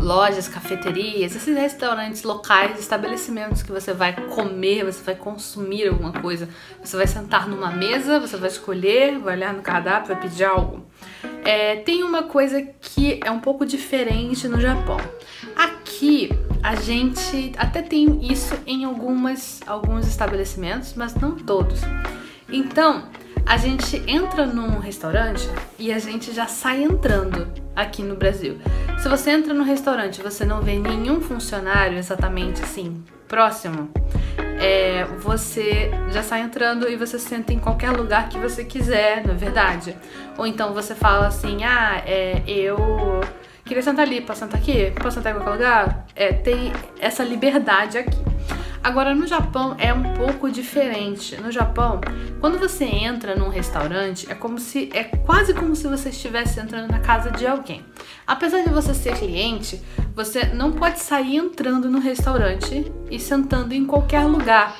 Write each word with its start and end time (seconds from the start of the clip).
lojas, 0.00 0.48
cafeterias, 0.48 1.34
esses 1.34 1.56
restaurantes 1.56 2.22
locais, 2.22 2.78
estabelecimentos 2.78 3.62
que 3.62 3.72
você 3.72 3.92
vai 3.92 4.14
comer, 4.28 4.84
você 4.84 5.02
vai 5.02 5.14
consumir 5.14 5.88
alguma 5.88 6.12
coisa. 6.12 6.48
Você 6.82 6.96
vai 6.96 7.06
sentar 7.06 7.48
numa 7.48 7.70
mesa, 7.70 8.20
você 8.20 8.36
vai 8.36 8.48
escolher, 8.48 9.18
vai 9.18 9.36
olhar 9.36 9.52
no 9.52 9.62
cardápio, 9.62 10.14
vai 10.14 10.22
pedir 10.22 10.44
algo. 10.44 10.86
É, 11.44 11.76
tem 11.76 12.02
uma 12.02 12.22
coisa 12.22 12.62
que 12.80 13.20
é 13.24 13.30
um 13.30 13.40
pouco 13.40 13.66
diferente 13.66 14.46
no 14.48 14.60
Japão. 14.60 14.98
Aqui 15.56 16.30
a 16.62 16.74
gente 16.74 17.52
até 17.56 17.82
tem 17.82 18.30
isso 18.30 18.54
em 18.66 18.84
algumas, 18.84 19.60
alguns 19.66 20.06
estabelecimentos, 20.06 20.94
mas 20.94 21.14
não 21.14 21.36
todos. 21.36 21.80
Então, 22.50 23.04
a 23.44 23.56
gente 23.56 24.02
entra 24.06 24.46
num 24.46 24.78
restaurante 24.78 25.48
e 25.78 25.92
a 25.92 25.98
gente 25.98 26.32
já 26.32 26.46
sai 26.46 26.82
entrando 26.82 27.48
aqui 27.74 28.02
no 28.02 28.14
Brasil. 28.14 28.58
Se 28.98 29.08
você 29.08 29.30
entra 29.30 29.54
no 29.54 29.62
restaurante 29.62 30.18
e 30.18 30.22
você 30.22 30.44
não 30.44 30.60
vê 30.60 30.76
nenhum 30.76 31.20
funcionário 31.20 31.96
exatamente 31.96 32.62
assim, 32.62 33.02
próximo, 33.28 33.88
é, 34.60 35.04
você 35.20 35.90
já 36.10 36.22
sai 36.22 36.40
entrando 36.40 36.88
e 36.88 36.96
você 36.96 37.16
senta 37.16 37.52
em 37.52 37.60
qualquer 37.60 37.92
lugar 37.92 38.28
que 38.28 38.36
você 38.38 38.64
quiser, 38.64 39.24
não 39.24 39.34
é 39.34 39.36
verdade? 39.36 39.96
Ou 40.36 40.46
então 40.46 40.74
você 40.74 40.96
fala 40.96 41.28
assim, 41.28 41.62
ah, 41.62 42.02
é, 42.04 42.42
eu 42.46 42.76
queria 43.64 43.82
sentar 43.82 44.04
ali, 44.04 44.20
posso 44.20 44.40
sentar 44.40 44.60
aqui? 44.60 44.92
Posso 45.00 45.16
sentar 45.16 45.32
em 45.32 45.36
qualquer 45.36 45.52
lugar? 45.52 46.06
É, 46.16 46.32
tem 46.32 46.72
essa 46.98 47.22
liberdade 47.22 47.98
aqui. 47.98 48.27
Agora, 48.82 49.14
no 49.14 49.26
Japão 49.26 49.74
é 49.78 49.92
um 49.92 50.14
pouco 50.14 50.50
diferente. 50.50 51.36
No 51.40 51.50
Japão, 51.50 52.00
quando 52.40 52.58
você 52.58 52.84
entra 52.84 53.34
num 53.34 53.48
restaurante, 53.48 54.30
é 54.30 54.34
como 54.34 54.58
se 54.58 54.88
é 54.92 55.04
quase 55.04 55.52
como 55.54 55.74
se 55.74 55.86
você 55.86 56.08
estivesse 56.08 56.60
entrando 56.60 56.90
na 56.90 57.00
casa 57.00 57.30
de 57.30 57.46
alguém. 57.46 57.84
Apesar 58.26 58.62
de 58.62 58.70
você 58.70 58.94
ser 58.94 59.18
cliente, 59.18 59.82
você 60.14 60.46
não 60.46 60.72
pode 60.72 61.00
sair 61.00 61.36
entrando 61.36 61.90
no 61.90 61.98
restaurante 61.98 62.90
e 63.10 63.18
sentando 63.18 63.74
em 63.74 63.84
qualquer 63.84 64.24
lugar. 64.24 64.76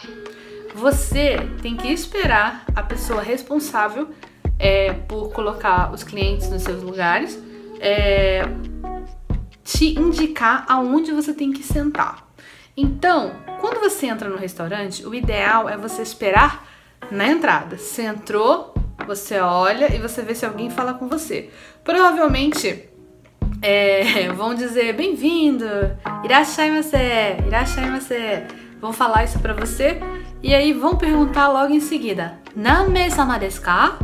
Você 0.74 1.36
tem 1.60 1.76
que 1.76 1.88
esperar 1.88 2.64
a 2.74 2.82
pessoa 2.82 3.22
responsável 3.22 4.10
é, 4.58 4.92
por 4.92 5.32
colocar 5.32 5.92
os 5.92 6.02
clientes 6.02 6.48
nos 6.50 6.62
seus 6.62 6.82
lugares 6.82 7.38
é, 7.80 8.42
te 9.62 9.98
indicar 9.98 10.64
aonde 10.68 11.12
você 11.12 11.32
tem 11.32 11.52
que 11.52 11.62
sentar. 11.62 12.27
Então, 12.80 13.32
quando 13.60 13.80
você 13.80 14.06
entra 14.06 14.28
no 14.28 14.36
restaurante, 14.36 15.04
o 15.04 15.12
ideal 15.12 15.68
é 15.68 15.76
você 15.76 16.00
esperar 16.00 16.64
na 17.10 17.26
entrada. 17.26 17.76
Você 17.76 18.02
entrou, 18.02 18.72
você 19.04 19.40
olha 19.40 19.92
e 19.92 19.98
você 19.98 20.22
vê 20.22 20.32
se 20.32 20.46
alguém 20.46 20.70
fala 20.70 20.94
com 20.94 21.08
você. 21.08 21.50
Provavelmente 21.82 22.88
é, 23.60 24.28
vão 24.30 24.54
dizer 24.54 24.92
bem-vindo, 24.92 25.66
irashaimase, 26.22 26.94
irashaimase. 27.48 28.44
Vão 28.80 28.92
falar 28.92 29.24
isso 29.24 29.40
para 29.40 29.54
você 29.54 29.98
e 30.40 30.54
aí 30.54 30.72
vão 30.72 30.94
perguntar 30.94 31.48
logo 31.48 31.74
em 31.74 31.80
seguida: 31.80 32.38
Name-sama 32.54 33.40
desu 33.40 33.60
ka? 33.60 33.98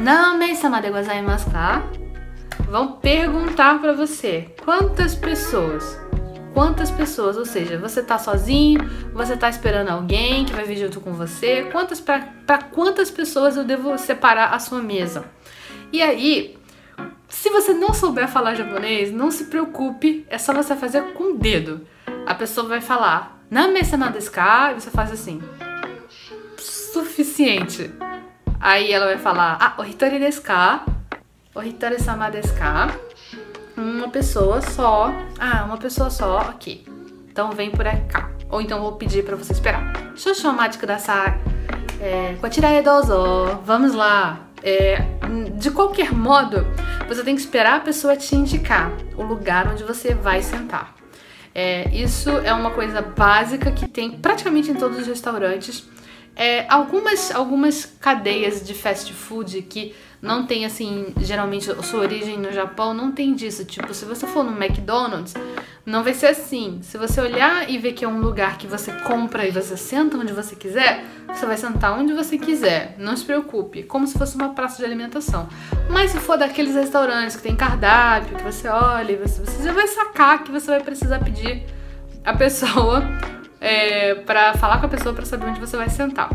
Name-sama 0.00 0.80
de 0.80 0.90
gozaimasu 0.90 1.50
ka? 1.50 1.82
Vão 2.66 2.92
perguntar 2.92 3.78
para 3.78 3.92
você 3.92 4.54
quantas 4.64 5.14
pessoas 5.14 6.02
quantas 6.54 6.90
pessoas, 6.90 7.36
ou 7.36 7.44
seja, 7.44 7.76
você 7.76 8.02
tá 8.02 8.16
sozinho, 8.16 8.88
você 9.12 9.36
tá 9.36 9.50
esperando 9.50 9.88
alguém 9.88 10.44
que 10.44 10.52
vai 10.52 10.64
vir 10.64 10.76
junto 10.76 11.00
com 11.00 11.12
você, 11.12 11.64
quantas 11.72 12.00
para 12.00 12.62
quantas 12.70 13.10
pessoas 13.10 13.56
eu 13.56 13.64
devo 13.64 13.98
separar 13.98 14.54
a 14.54 14.58
sua 14.60 14.80
mesa. 14.80 15.24
E 15.92 16.00
aí, 16.00 16.56
se 17.28 17.50
você 17.50 17.74
não 17.74 17.92
souber 17.92 18.28
falar 18.28 18.54
japonês, 18.54 19.10
não 19.10 19.30
se 19.30 19.46
preocupe, 19.46 20.24
é 20.30 20.38
só 20.38 20.54
você 20.54 20.76
fazer 20.76 21.12
com 21.14 21.34
o 21.34 21.36
dedo. 21.36 21.86
A 22.24 22.34
pessoa 22.34 22.68
vai 22.68 22.80
falar, 22.80 23.44
na 23.50 23.68
mesa 23.68 23.96
na 23.96 24.10
e 24.10 24.74
você 24.74 24.90
faz 24.90 25.10
assim. 25.10 25.42
Suficiente. 26.56 27.92
Aí 28.60 28.92
ela 28.92 29.06
vai 29.06 29.18
falar, 29.18 29.58
ah, 29.60 29.74
o 29.78 29.84
hitori 29.84 30.18
desu 30.18 30.40
ka? 30.42 30.86
O 31.54 31.62
hitori 31.62 32.00
sama 32.00 32.30
desu 32.30 32.54
ka? 32.54 32.88
Uma 33.76 34.08
pessoa 34.08 34.60
só. 34.60 35.12
Ah, 35.38 35.64
uma 35.64 35.76
pessoa 35.76 36.10
só, 36.10 36.38
ok. 36.38 36.84
Então 37.30 37.50
vem 37.50 37.70
por 37.70 37.84
cá. 38.08 38.30
Ou 38.50 38.60
então 38.60 38.80
vou 38.80 38.92
pedir 38.92 39.24
para 39.24 39.36
você 39.36 39.52
esperar. 39.52 39.92
Shoshomachi 40.16 40.78
kudasai. 40.78 41.40
É, 42.00 42.36
Kotirae 42.40 42.82
dozo. 42.82 43.60
Vamos 43.64 43.94
lá. 43.94 44.40
É, 44.62 45.02
de 45.56 45.70
qualquer 45.70 46.12
modo, 46.12 46.66
você 47.06 47.22
tem 47.22 47.34
que 47.34 47.40
esperar 47.40 47.76
a 47.76 47.80
pessoa 47.80 48.16
te 48.16 48.34
indicar 48.34 48.90
o 49.16 49.22
lugar 49.22 49.68
onde 49.68 49.84
você 49.84 50.14
vai 50.14 50.42
sentar. 50.42 50.94
É, 51.54 51.88
isso 51.94 52.30
é 52.30 52.52
uma 52.52 52.70
coisa 52.70 53.00
básica 53.00 53.70
que 53.70 53.86
tem 53.86 54.12
praticamente 54.12 54.70
em 54.70 54.74
todos 54.74 54.98
os 54.98 55.06
restaurantes. 55.06 55.84
É, 56.36 56.66
algumas, 56.68 57.30
algumas 57.30 57.84
cadeias 58.00 58.64
de 58.64 58.74
fast 58.74 59.12
food 59.12 59.62
que 59.62 59.94
não 60.24 60.46
tem 60.46 60.64
assim, 60.64 61.12
geralmente 61.18 61.66
sua 61.84 62.00
origem 62.00 62.38
no 62.38 62.50
Japão 62.50 62.94
não 62.94 63.12
tem 63.12 63.34
disso. 63.34 63.64
Tipo, 63.64 63.92
se 63.92 64.06
você 64.06 64.26
for 64.26 64.42
no 64.42 64.52
McDonald's, 64.52 65.34
não 65.84 66.02
vai 66.02 66.14
ser 66.14 66.28
assim. 66.28 66.80
Se 66.82 66.96
você 66.96 67.20
olhar 67.20 67.68
e 67.68 67.76
ver 67.76 67.92
que 67.92 68.06
é 68.06 68.08
um 68.08 68.20
lugar 68.20 68.56
que 68.56 68.66
você 68.66 68.90
compra 69.02 69.46
e 69.46 69.50
você 69.50 69.76
senta 69.76 70.16
onde 70.16 70.32
você 70.32 70.56
quiser, 70.56 71.04
você 71.28 71.44
vai 71.44 71.58
sentar 71.58 71.92
onde 71.92 72.14
você 72.14 72.38
quiser. 72.38 72.96
Não 72.98 73.14
se 73.14 73.24
preocupe, 73.24 73.82
como 73.82 74.06
se 74.06 74.16
fosse 74.16 74.34
uma 74.34 74.54
praça 74.54 74.78
de 74.78 74.84
alimentação. 74.86 75.46
Mas 75.90 76.10
se 76.10 76.18
for 76.18 76.38
daqueles 76.38 76.74
restaurantes 76.74 77.36
que 77.36 77.42
tem 77.42 77.54
cardápio, 77.54 78.36
que 78.36 78.42
você 78.42 78.66
olha, 78.66 79.18
você, 79.18 79.44
você 79.44 79.62
já 79.62 79.72
vai 79.72 79.86
sacar 79.86 80.42
que 80.42 80.50
você 80.50 80.68
vai 80.68 80.80
precisar 80.80 81.18
pedir 81.18 81.64
a 82.24 82.32
pessoa 82.34 83.02
é, 83.64 84.14
para 84.14 84.52
falar 84.54 84.78
com 84.78 84.84
a 84.84 84.88
pessoa 84.90 85.14
para 85.14 85.24
saber 85.24 85.46
onde 85.46 85.58
você 85.58 85.74
vai 85.74 85.88
sentar. 85.88 86.28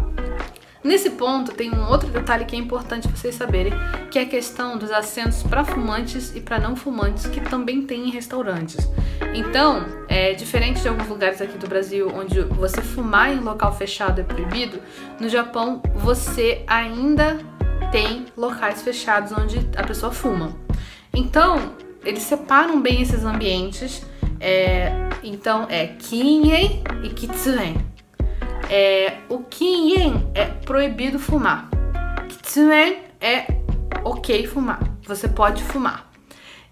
Nesse 0.84 1.12
ponto, 1.12 1.52
tem 1.52 1.70
um 1.72 1.88
outro 1.88 2.10
detalhe 2.10 2.46
que 2.46 2.56
é 2.56 2.60
importante 2.60 3.08
vocês 3.08 3.36
saberem, 3.36 3.72
que 4.10 4.18
é 4.18 4.24
a 4.24 4.26
questão 4.26 4.78
dos 4.78 4.90
assentos 4.92 5.44
para 5.44 5.64
fumantes 5.64 6.36
e 6.36 6.42
para 6.42 6.58
não 6.58 6.76
fumantes, 6.76 7.28
que 7.28 7.40
também 7.42 7.84
tem 7.84 8.08
em 8.08 8.10
restaurantes. 8.10 8.90
Então, 9.36 9.86
é 10.08 10.34
diferente 10.34 10.82
de 10.82 10.88
alguns 10.88 11.08
lugares 11.08 11.40
aqui 11.42 11.58
do 11.58 11.68
Brasil, 11.68 12.12
onde 12.16 12.42
você 12.42 12.82
fumar 12.82 13.32
em 13.32 13.40
local 13.40 13.76
fechado 13.78 14.22
é 14.22 14.24
proibido, 14.24 14.82
no 15.20 15.30
Japão 15.30 15.84
você 15.94 16.64
ainda 16.66 17.38
tem 17.92 18.26
locais 18.36 18.82
fechados 18.82 19.32
onde 19.38 19.70
a 19.76 19.84
pessoa 19.84 20.12
fuma. 20.12 20.56
Então, 21.14 21.74
eles 22.04 22.24
separam 22.24 22.82
bem 22.82 23.02
esses 23.02 23.24
ambientes. 23.26 24.04
É, 24.40 25.09
então 25.24 25.68
é 25.70 25.88
kinhen 25.88 26.84
e 27.04 27.10
kitsuen. 27.10 27.78
É, 28.70 29.18
o 29.30 29.40
kinhen 29.40 30.30
é 30.34 30.46
proibido 30.46 31.20
fumar. 31.20 31.70
Kitsuen 32.28 32.98
é 33.20 33.46
ok 34.04 34.46
fumar. 34.48 34.80
Você 35.06 35.28
pode 35.28 35.64
fumar. 35.64 36.10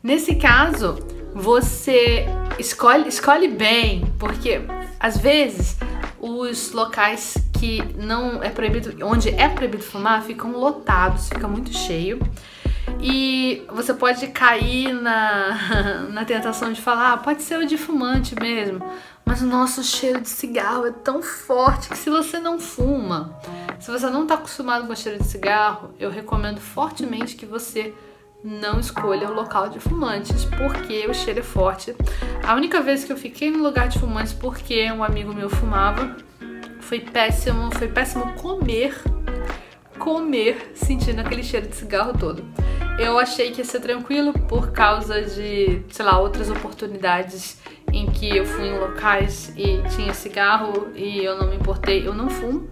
Nesse 0.03 0.35
caso, 0.35 0.99
você 1.33 2.25
escolhe, 2.59 3.07
escolhe 3.09 3.47
bem, 3.47 4.05
porque 4.19 4.61
às 4.99 5.17
vezes 5.17 5.77
os 6.19 6.71
locais 6.71 7.37
que 7.59 7.81
não 7.95 8.41
é 8.43 8.49
proibido, 8.49 8.93
onde 9.05 9.29
é 9.29 9.49
proibido 9.49 9.83
fumar, 9.83 10.23
ficam 10.23 10.51
lotados, 10.51 11.29
fica 11.29 11.47
muito 11.47 11.73
cheio. 11.73 12.19
E 12.99 13.65
você 13.71 13.93
pode 13.93 14.27
cair 14.27 14.93
na, 14.93 16.07
na 16.09 16.25
tentação 16.25 16.71
de 16.73 16.81
falar, 16.81 17.13
ah, 17.13 17.17
pode 17.17 17.43
ser 17.43 17.59
o 17.59 17.65
de 17.65 17.77
fumante 17.77 18.35
mesmo, 18.39 18.81
mas 19.25 19.41
o 19.41 19.45
nosso 19.45 19.83
cheiro 19.83 20.21
de 20.21 20.29
cigarro 20.29 20.87
é 20.87 20.91
tão 20.91 21.21
forte 21.21 21.89
que 21.89 21.97
se 21.97 22.09
você 22.09 22.39
não 22.39 22.59
fuma, 22.59 23.37
se 23.79 23.91
você 23.91 24.09
não 24.09 24.23
está 24.23 24.35
acostumado 24.35 24.87
com 24.87 24.93
o 24.93 24.95
cheiro 24.95 25.19
de 25.19 25.25
cigarro, 25.25 25.93
eu 25.99 26.09
recomendo 26.09 26.59
fortemente 26.59 27.35
que 27.35 27.45
você 27.45 27.93
não 28.43 28.79
escolha 28.79 29.29
o 29.29 29.33
local 29.33 29.69
de 29.69 29.79
fumantes, 29.79 30.45
porque 30.45 31.05
o 31.07 31.13
cheiro 31.13 31.39
é 31.39 31.43
forte. 31.43 31.95
A 32.43 32.55
única 32.55 32.81
vez 32.81 33.03
que 33.03 33.11
eu 33.11 33.17
fiquei 33.17 33.51
no 33.51 33.61
lugar 33.61 33.87
de 33.87 33.99
fumantes 33.99 34.33
porque 34.33 34.89
um 34.91 35.03
amigo 35.03 35.33
meu 35.33 35.49
fumava, 35.49 36.15
foi 36.79 37.01
péssimo, 37.01 37.69
foi 37.75 37.87
péssimo 37.87 38.33
comer, 38.35 38.95
comer 39.99 40.71
sentindo 40.75 41.19
aquele 41.19 41.43
cheiro 41.43 41.67
de 41.67 41.75
cigarro 41.75 42.17
todo. 42.17 42.45
Eu 42.97 43.19
achei 43.19 43.51
que 43.51 43.59
ia 43.59 43.65
ser 43.65 43.79
tranquilo 43.79 44.33
por 44.33 44.71
causa 44.71 45.21
de, 45.21 45.83
sei 45.89 46.03
lá, 46.03 46.17
outras 46.19 46.49
oportunidades 46.49 47.61
em 47.93 48.07
que 48.07 48.35
eu 48.35 48.43
fui 48.43 48.67
em 48.67 48.79
locais 48.79 49.53
e 49.55 49.83
tinha 49.95 50.13
cigarro 50.15 50.87
e 50.95 51.23
eu 51.23 51.37
não 51.37 51.47
me 51.47 51.55
importei. 51.55 52.07
Eu 52.07 52.13
não 52.15 52.27
fumo, 52.27 52.67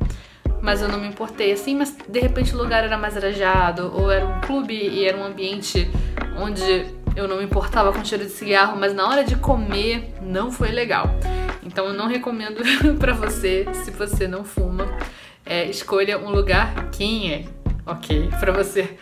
mas 0.64 0.82
eu 0.82 0.88
não 0.88 1.00
me 1.00 1.08
importei 1.08 1.52
assim. 1.52 1.76
Mas 1.76 1.96
de 2.10 2.20
repente 2.20 2.56
o 2.56 2.58
lugar 2.58 2.84
era 2.84 2.98
mais 2.98 3.16
arajado, 3.16 3.92
ou 3.96 4.12
era 4.12 4.26
um 4.26 4.42
clube 4.42 4.74
e 4.74 5.06
era 5.06 5.16
um 5.16 5.24
ambiente 5.24 5.88
onde 6.40 6.88
eu 7.16 7.28
não 7.28 7.38
me 7.38 7.44
importava 7.44 7.94
com 7.94 8.04
cheiro 8.04 8.26
de 8.26 8.32
cigarro, 8.32 8.76
mas 8.78 8.96
na 8.96 9.08
hora 9.08 9.24
de 9.24 9.36
comer 9.36 10.12
não 10.24 10.52
foi 10.52 10.72
legal. 10.72 11.08
Então 11.64 11.86
eu 11.86 11.94
não 11.94 12.08
recomendo 12.08 12.62
para 12.98 13.14
você, 13.14 13.68
se 13.74 13.92
você 13.92 14.28
não 14.28 14.44
fuma, 14.44 14.86
é, 15.46 15.66
escolha 15.66 16.18
um 16.18 16.32
lugar 16.32 16.90
quem 16.90 17.32
é, 17.32 17.46
ok? 17.86 18.30
Para 18.40 18.52
você 18.52 18.98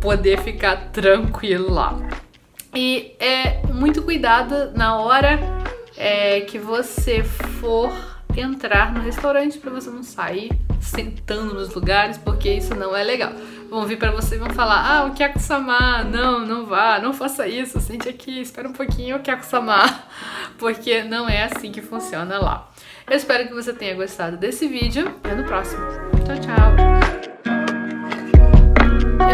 poder 0.00 0.40
ficar 0.40 0.90
tranquilo 0.90 1.72
lá. 1.72 1.98
E 2.74 3.16
é 3.18 3.66
muito 3.66 4.02
cuidado 4.02 4.72
na 4.76 4.96
hora 4.96 5.38
é, 5.96 6.40
que 6.42 6.58
você 6.58 7.22
for 7.22 7.92
entrar 8.36 8.92
no 8.92 9.00
restaurante 9.00 9.58
para 9.58 9.70
você 9.70 9.90
não 9.90 10.02
sair 10.02 10.50
sentando 10.80 11.54
nos 11.54 11.74
lugares, 11.74 12.16
porque 12.16 12.48
isso 12.48 12.74
não 12.74 12.96
é 12.96 13.02
legal. 13.02 13.32
Vão 13.68 13.86
vir 13.86 13.98
para 13.98 14.10
você 14.10 14.36
e 14.36 14.38
vão 14.38 14.50
falar: 14.50 14.84
"Ah, 14.84 15.04
o 15.06 15.14
Kyaku-sama, 15.14 16.04
não, 16.04 16.46
não 16.46 16.66
vá, 16.66 16.98
não 16.98 17.12
faça 17.12 17.46
isso, 17.46 17.80
sente 17.80 18.08
aqui, 18.08 18.40
espera 18.40 18.68
um 18.68 18.72
pouquinho, 18.72 19.16
o 19.16 19.20
Kyaku-sama", 19.20 19.82
porque 20.58 21.02
não 21.02 21.28
é 21.28 21.44
assim 21.44 21.70
que 21.70 21.82
funciona 21.82 22.38
lá. 22.38 22.68
Eu 23.08 23.16
espero 23.16 23.48
que 23.48 23.54
você 23.54 23.72
tenha 23.72 23.94
gostado 23.94 24.36
desse 24.36 24.68
vídeo 24.68 25.12
e 25.24 25.34
no 25.34 25.44
próximo. 25.44 25.82
Tchau, 26.24 26.36
tchau. 26.40 27.49